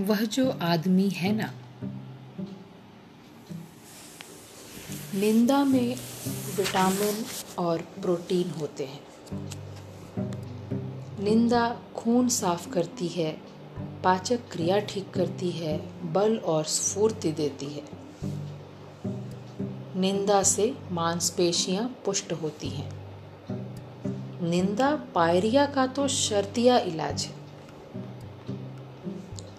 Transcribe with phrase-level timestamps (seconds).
[0.00, 1.52] वह जो आदमी है ना।
[5.14, 5.96] निंदा में
[6.56, 7.24] विटामिन
[7.58, 9.00] और प्रोटीन होते हैं।
[11.20, 13.40] निंदा खून साफ़ करती है,
[14.04, 15.78] पाचक क्रिया ठीक करती है,
[16.12, 17.82] बल और स्फूर्ति देती है।
[20.00, 22.92] निंदा से मांसपेशियाँ पुष्ट होती हैं।
[24.50, 27.35] निंदा पायरिया का तो शर्तिया इलाज है।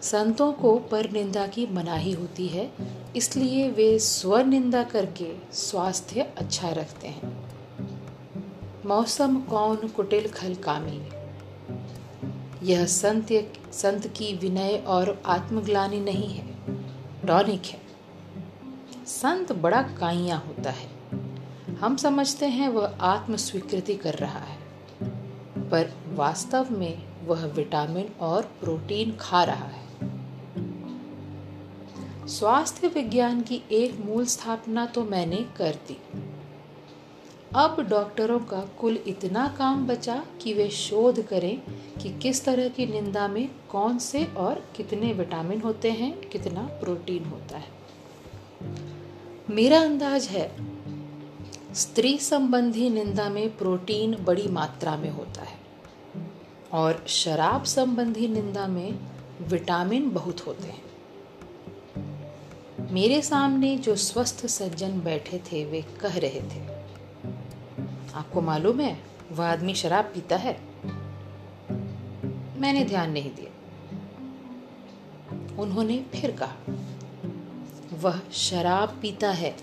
[0.02, 2.72] संतों को पर निंदा की मनाही होती है,
[3.16, 7.36] इसलिए वे स्व निंदा करके स्वास्थ्य अच्छा रखते हैं।
[8.86, 11.02] मौसम कौन कुटिल खल कामी।
[12.64, 13.28] यह संत
[13.74, 16.48] संत की विनय और आत्मग्लानी नहीं है,
[17.28, 17.82] टॉनिक है।
[19.08, 20.90] संत बड़ा काइया होता है।
[21.76, 24.58] हम समझते हैं वह आत्म स्वीकृति कर रहा है,
[25.70, 29.87] पर वास्तव में वह विटामिन और प्रोटीन खा रहा है।
[32.28, 35.98] स्वास्थ्य विज्ञान की एक मूल स्थापना तो मैंने कर दी।
[37.56, 41.62] अब डॉक्टरों का कुल इतना काम बचा कि वे शोध करें
[42.02, 47.24] कि किस तरह की निंदा में कौन से और कितने विटामिन होते हैं, कितना प्रोटीन
[47.24, 47.70] होता है।
[49.50, 50.52] मेरा अंदाज है,
[51.74, 55.58] स्त्री संबंधी निंदा में प्रोटीन बड़ी मात्रा में होता है
[56.74, 59.00] और शराब संबंधी निंदा में
[59.42, 60.87] विटामिन बहुत होते हैं।
[62.92, 66.62] मेरे सामने जो स्वस्थ सज्जन बैठे थे, वे कह रहे थे,
[68.14, 69.00] आपको मालूम है,
[69.32, 70.62] वह आदमी शराब पीता है?
[72.62, 73.52] मैंने ध्यान नहीं दिया।
[75.62, 76.56] उन्होंने फिर कहा,
[77.94, 79.56] वह शराब पीता है।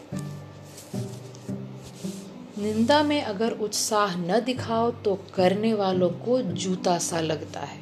[2.59, 7.81] निंदा में अगर उत्साह न दिखाओ तो करने वालों को जूता सा लगता है।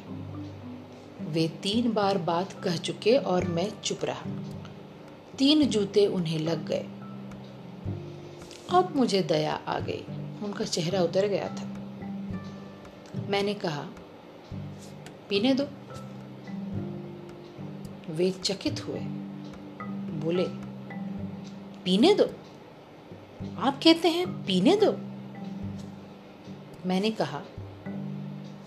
[1.21, 4.52] वे तीन बार बात कह चुके और मैं चुप रहा।
[5.37, 6.87] तीन जूते उन्हें लग गए।
[8.69, 10.03] अब मुझे दया आ गई।
[10.43, 11.65] उनका चेहरा उतर गया था।
[13.29, 13.89] मैंने कहा,
[15.29, 15.67] पीने दो।
[18.13, 18.99] वे चकित हुए।
[20.19, 20.45] बोले,
[21.83, 22.23] पीने दो?
[23.57, 24.91] आप कहते हैं पीने दो?
[26.85, 27.41] मैंने कहा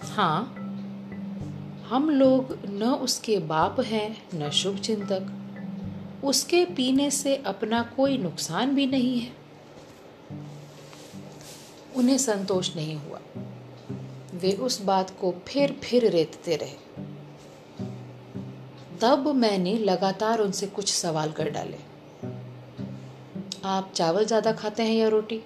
[0.03, 0.55] हाँ
[1.89, 5.46] हम लोग न उसके बाप हैं, न शुभ चिंतक
[6.27, 9.33] उसके पीने से अपना कोई नुकसान भी नहीं है।
[11.97, 13.21] उन्हें संतोष नहीं हुआ।
[14.35, 16.77] वे उस बात को फिर फिर रेतते रहे।
[19.01, 21.79] तब मैंने लगातार उनसे कुछ सवाल कर डाले।
[23.65, 25.43] आप चावल ज़्यादा खाते हैं या रोटी?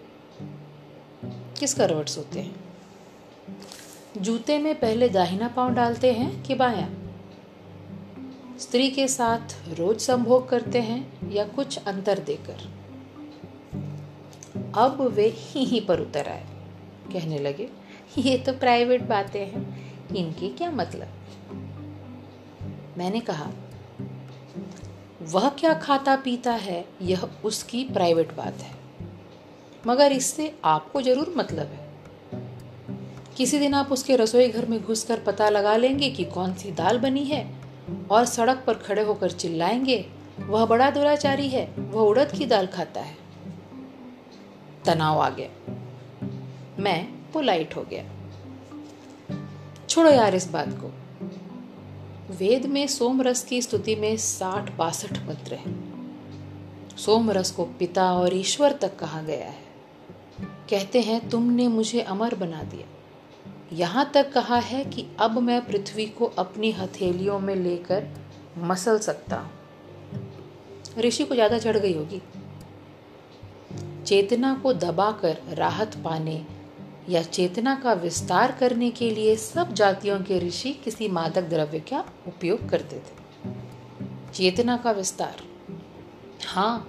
[1.61, 2.57] किस करवट सोते हैं?
[4.17, 7.00] जूते में पहले दाहिना पाँव डालते हैं कि बायां?
[8.61, 9.39] स्त्री के साथ
[9.79, 12.55] रोज संभोग करते हैं या कुछ अंतर देकर।
[14.75, 16.47] अब वे ही ही पर उतर आए।
[17.13, 17.69] कहने लगे,
[18.19, 21.09] ये तो प्राइवेट बातें हैं, इनके क्या मतलब?
[22.99, 23.51] मैंने कहा,
[25.23, 28.75] वह क्या खाता पीता है, यह उसकी प्राइवेट बात है।
[29.87, 31.89] मगर इससे आपको ज़रूर मतलब है।
[33.37, 36.99] किसी दिन आप उसके रसोई घर में घुसकर पता लगा लेंगे कि कौन सी दाल
[36.99, 37.60] बनी है
[38.11, 43.01] और सड़क पर खड़े होकर चिल्लाएँगे, वह बड़ा दुराचारी है, वह उड़द की दाल खाता
[43.01, 43.17] है।
[44.85, 45.77] तनाव आ गया।
[46.79, 48.05] मैं पोलाइट हो गया।
[49.89, 50.93] छोड़ो यार इस बात को।
[52.35, 55.91] वेद में सोमरस की स्तुति में साठ बासठ मंत्र है।
[56.97, 59.71] सोमरस को पिता और ईश्वर तक कहा गया है।
[60.71, 63.00] कहते हैं, तुमने मुझे अमर बना दिया।
[63.73, 68.09] यहाँ तक कहा है कि अब मैं पृथ्वी को अपनी हथेलियों में लेकर
[68.59, 69.51] मसल सकता हूँ।
[70.99, 72.23] ऋषि को ज़्यादा चढ़ गई होगी।
[74.07, 76.43] चेतना को दबाकर राहत पाने
[77.09, 82.05] या चेतना का विस्तार करने के लिए सब जातियों के ऋषि किसी मादक द्रव्य का
[82.29, 83.53] उपयोग करते थे।
[84.35, 85.43] चेतना का विस्तार।
[86.47, 86.87] हाँ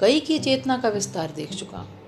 [0.00, 1.99] कई की चेतना का विस्तार देख चुका हूँ।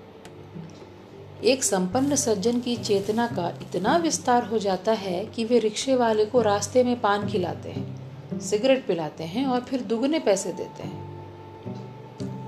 [1.43, 6.25] एक संपन्न सज्जन की चेतना का इतना विस्तार हो जाता है कि वे रिक्शे वाले
[6.25, 11.13] को रास्ते में पान खिलाते हैं, सिगरेट पिलाते हैं और फिर दुगने पैसे देते हैं।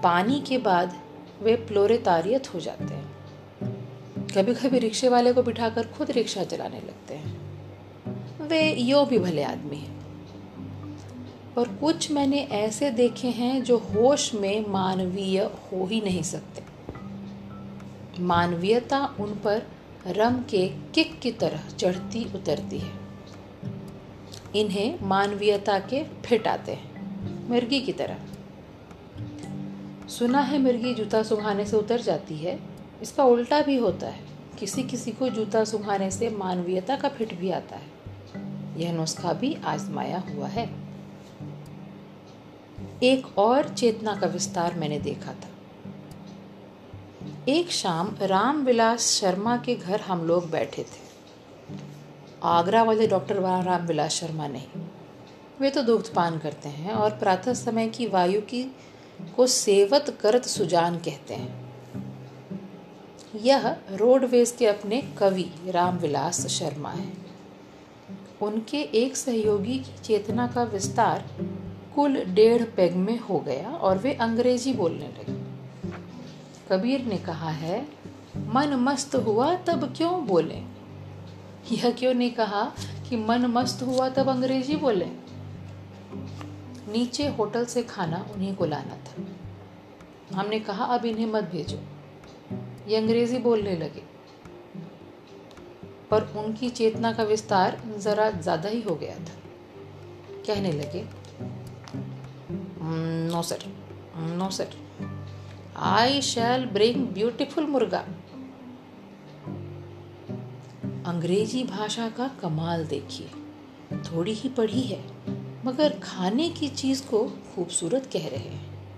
[0.02, 1.00] पानी के बाद
[1.42, 3.16] वे प्लोरेतारियत हो जाते हैं।
[4.38, 7.42] कभी कभी रिक्शे वाले को बिठाकर खुद रिक्शा चलाने लगते हैं।
[8.42, 9.96] वे यो भी भले आदमी हैं।
[11.56, 16.65] पर कुछ मैंने ऐसे देखे हैं जो होश में मानवीय हो ही नहीं सकते।
[18.20, 19.64] मानवीयता उन पर
[20.08, 22.92] रम के किक की तरह चढ़ती उतरती है।
[24.56, 26.96] इन्हें मानवीयता के फिट आते हैं।
[27.50, 28.18] मिर्गी की तरह।
[30.08, 32.60] सुना है मिर्गी जूता सुंघाने से उतर जाती है।
[33.02, 34.26] इसका उल्टा भी होता है।
[34.60, 37.96] किसी किसी को जूता सुंघाने से मानवीयता का फिट भी आता है।
[38.82, 40.70] यह नुस्खा भी आजमाया हुआ है।
[43.04, 45.55] एक और चेतना का विस्तार मैंने देखा था।
[47.50, 51.10] एक शाम राम विलास शर्मा के घर हम लोग बैठे थे।
[52.44, 54.82] आगरा वाले डॉक्टर राम विलास शर्मा नहीं।
[55.62, 58.76] वे तो दुग्धपान करते हैं और प्रातः समय की वायु की
[59.36, 61.74] को सेवत करत सुजान कहते हैं।
[63.36, 67.26] यह रोडवेज़ के अपने कवि रामविलास शर्मा हैं।
[68.42, 71.30] उनके एक सहयोगी की चेतना का विस्तार
[71.96, 75.45] कुल डेढ़ पेग में हो गया और वे अंग्रेज़ी बोलने लगे।
[76.70, 77.88] कबीर ने कहा है,
[78.38, 80.62] मन मस्त हुआ तब क्यों बोले?
[81.72, 82.64] यह क्यों नहीं कहा
[83.10, 85.06] कि मन मस्त हुआ तब अंग्रेज़ी बोले?
[86.92, 91.78] नीचे होटल से खाना उन्हीं को लाना था। हमने कहा, अब इन्हें मत भेजो।
[92.88, 94.04] ये अंग्रेज़ी बोलने लगे।
[96.12, 99.38] पर उनकी चेतना का विस्तार ज़रा ज़्यादा ही हो गया था।
[100.48, 101.06] कहने लगे
[103.32, 103.64] no sir
[104.18, 104.85] no sir.
[105.78, 108.00] I shall bring beautiful murga
[111.06, 113.28] अंग्रेज़ी भाषा का कमाल देखिए।
[113.96, 115.06] थोड़ी ही पढ़ी है,
[115.66, 118.90] मगर खाने की चीज़ को खूबसूरत कह रहे हैं।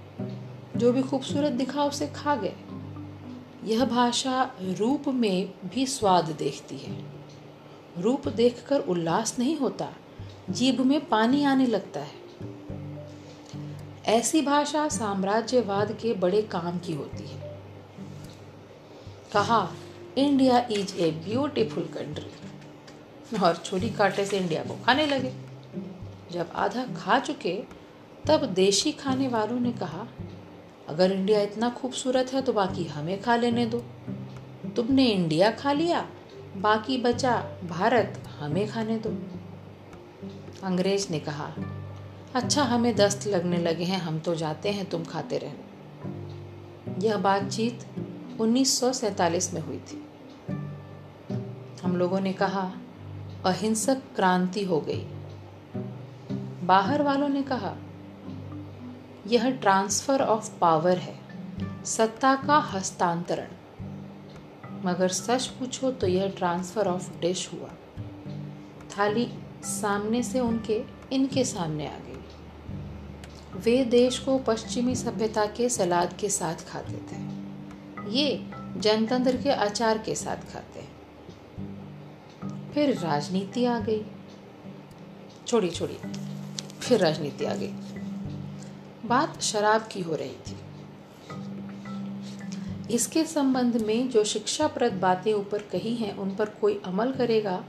[0.77, 2.55] जो भी खूबसूरत दिखा उसे खा गए,
[3.63, 7.05] यह भाषा रूप में भी स्वाद देखती है।
[7.97, 9.89] रूप देखकर उल्लास नहीं होता,
[10.49, 12.26] जीभ में पानी आने लगता है।
[14.07, 17.61] ऐसी भाषा साम्राज्यवाद के बड़े काम की होती है।
[19.33, 19.71] कहा,
[20.17, 22.31] India is a beautiful country.
[23.37, 25.33] और छुरी काटे से इंडिया को खाने लगे।
[26.31, 27.63] जब आधा खा चुके,
[28.27, 30.07] तब देशी खाने वालों ने कहा,
[30.89, 33.79] अगर इंडिया इतना खूबसूरत है तो बाकी हमें खा लेने दो।
[34.75, 36.09] तुमने इंडिया खा लिया,
[36.57, 37.35] बाकी बचा
[37.69, 39.09] भारत, हमें खाने दो।
[40.63, 41.53] अंग्रेज़ ने कहा
[42.35, 45.63] अच्छा हमें दस्त लगने लगे हैं, हम तो जाते हैं, तुम खाते रहना
[47.01, 47.85] यह बातचीत
[48.39, 50.09] 1947 में हुई थी।
[51.83, 52.71] हम लोगों ने कहा,
[53.45, 55.07] अहिंसक क्रांति हो गई।
[56.63, 57.75] बाहर वालों ने कहा,
[59.27, 61.19] यह ट्रांसफ़र ऑफ़ पावर है,
[61.85, 63.47] सत्ता का हस्तांतरण।
[64.85, 67.69] मगर सच पूछो तो यह ट्रांसफ़र ऑफ़ डिश हुआ।
[68.97, 69.33] थाली
[69.63, 72.13] सामने से उनके, इनके सामने आ गई।
[73.59, 77.37] वे देश को पश्चिमी सभ्यता के सलाद के साथ खाते थे।
[78.09, 80.97] ये जनतंत्र के अचार के साथ खाते हैं।
[82.73, 84.05] फिर राजनीति आ गई।
[85.47, 85.97] छोड़ी छोड़ी
[86.81, 87.73] फिर राजनीति आ गई।
[89.05, 90.57] बात शराब की हो रही थी।
[92.93, 97.65] इसके संबंध में जो शिक्षाप्रद बातें ऊपर कही हैं, उन पर कोई अमल करेगा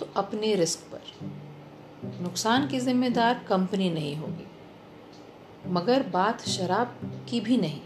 [0.00, 4.46] तो अपने रिस्क पर नुकसान की जिम्मेदार कंपनी नहीं होगी।
[5.66, 7.80] मगर बात शराब की भी नहीं।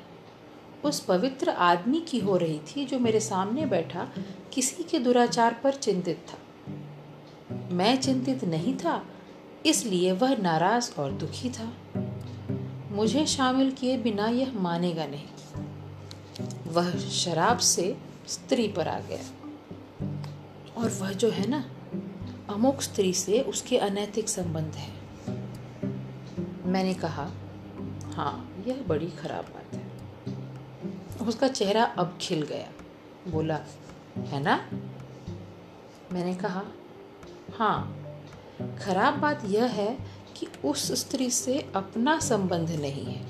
[0.85, 4.09] उस पवित्र आदमी की हो रही थी जो मेरे सामने बैठा,
[4.53, 6.39] किसी के दुराचार पर चिंतित था।
[7.71, 9.07] मैं चिंतित नहीं था,
[9.67, 11.73] इसलिए वह नाराज़ और दुखी था।
[12.91, 15.29] मुझे शामिल किए बिना यह मानेगा नहीं।
[16.73, 17.97] वह शराब से
[18.27, 19.21] स्त्री पर आ गया।
[20.77, 21.74] और वह जो है ना
[22.51, 24.93] अमुक स्त्री से उसके अनैतिक संबंध है।
[26.67, 27.31] मैंने कहा
[28.15, 29.85] हाँ यह बड़ी खराब बात है।
[31.27, 32.69] उसका चेहरा अब खिल गया।
[33.31, 33.61] बोला,
[34.19, 34.71] है ना?
[36.13, 36.65] मैंने कहा
[37.57, 37.97] हाँ
[38.79, 39.99] खराब बात यह है
[40.37, 43.27] कि उस स्त्री से अपना संबंध नहीं है।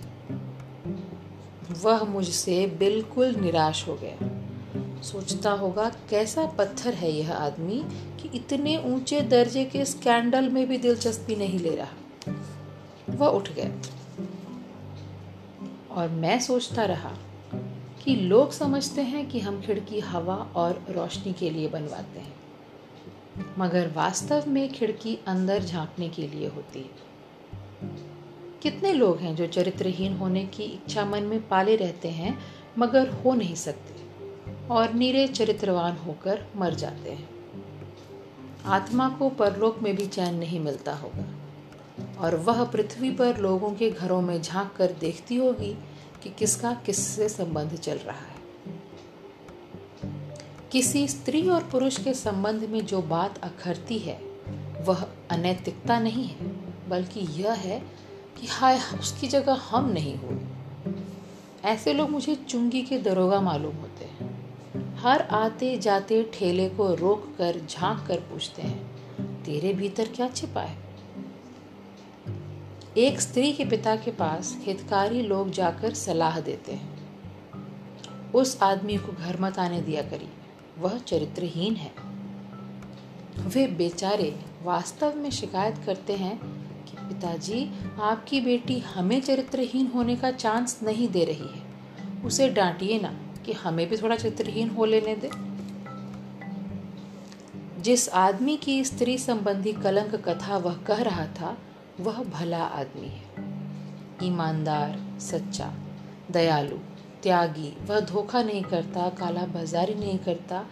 [1.82, 4.33] वह मुझसे बिल्कुल निराश हो गया।
[5.04, 7.82] सोचता होगा, कैसा पत्थर है यह आदमी
[8.20, 12.32] कि इतने ऊँचे दर्जे के स्कैंडल में भी दिलचस्पी नहीं ले रहा?
[13.10, 13.70] वह उठ गया।
[15.90, 17.12] और मैं सोचता रहा
[18.04, 22.34] कि लोग समझते हैं कि हम खिड़की, हवा और रोशनी के लिए बनवाते हैं,
[23.58, 27.92] मगर वास्तव में खिड़की अंदर झांकने के लिए होती है।
[28.62, 32.38] कितने लोग हैं जो चरित्रहीन होने की इच्छा मन में पाले रहते हैं,
[32.78, 34.03] मगर हो नहीं सकते।
[34.70, 37.28] और नीरे चरित्रवान होकर मर जाते हैं।
[38.66, 41.34] आत्मा को परलोक में भी चैन नहीं मिलता होगा।
[42.18, 45.78] और वह पृथ्वी पर लोगों के घरों में झाँक कर देखती होगी
[46.22, 48.34] कि किसका किससे संबंध चल रहा है।
[50.72, 54.20] किसी स्त्री और पुरुष के संबंध में जो बात अखरती है,
[54.84, 56.46] वह अनैतिकता नहीं है,
[56.88, 57.80] बल्कि यह है
[58.40, 60.38] कि हाय, उसकी जगह हम नहीं हुए।
[61.64, 63.93] ऐसे लोग मुझे चुंगी के दरोगा मालूम होते
[65.04, 68.86] हर आते जाते ठेले को रोक कर झाँक कर पूछते हैं,
[69.44, 70.76] तेरे भीतर क्या छिपा है?
[72.96, 76.94] एक स्त्री के पिता के पास हितकारी लोग जाकर सलाह देते हैं।
[78.32, 80.28] उस आदमी को घर मत आने दिया करी,
[80.78, 81.92] वह चरित्रहीन है।
[83.48, 86.38] वे बेचारे वास्तव में शिकायत करते हैं
[86.84, 87.70] कि पिताजी,
[88.00, 91.62] आपकी बेटी हमें चरित्रहीन होने का चांस नहीं दे रही है,
[92.24, 95.30] उसे डांटिए ना। कि हमें भी थोड़ा चित्रहीन हो लेने दे।
[97.82, 101.58] जिस आदमी की स्त्री संबंधी कलंक कथा वह कह रहा था,
[102.00, 103.24] वह भला आदमी है।
[104.22, 105.74] ईमानदार, सच्चा,
[106.30, 106.76] दयालु,
[107.22, 110.66] त्यागी, वह धोखा नहीं करता काला बाजारी नहीं करता,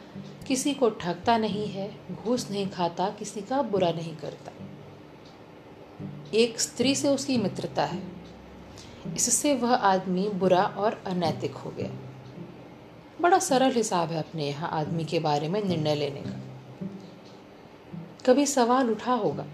[0.49, 4.53] किसी को ठगता नहीं है, घूस नहीं खाता, किसी का बुरा नहीं करता।
[6.35, 8.03] एक स्त्री से उसकी मित्रता है।
[9.17, 12.12] इससे वह आदमी बुरा और अनैतिक हो गया।
[13.23, 16.41] बड़ा सरल हिसाब है अपने यहाँ आदमी के बारे में निर्णय लेने का।
[18.27, 19.47] कभी सवाल उठा होगा,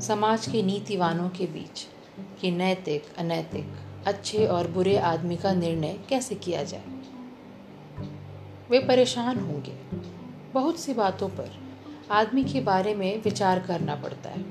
[0.00, 1.86] समाज के नीतिवानों के बीच,
[2.40, 3.72] कि नैतिक, अनैतिक,
[4.06, 6.84] अच्छे और बुरे आदमी का निर्णय कैसे किया जाए?
[8.70, 9.74] वे परेशान होंगे।
[10.52, 11.50] बहुत सी बातों पर
[12.10, 14.42] आदमी के बारे में विचार करना पड़ता है।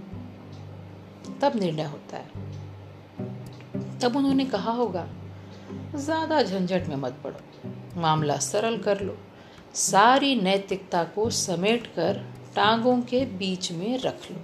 [1.39, 2.27] तब निर्णय होता है।
[3.99, 5.07] तब उन्होंने कहा होगा,
[5.95, 7.39] ज़्यादा झंझट में मत पड़ो।
[7.99, 9.17] मामला सरल कर लो।
[9.75, 12.25] सारी नैतिकता को समेट कर
[12.55, 14.37] टांगों के बीच में रख लो।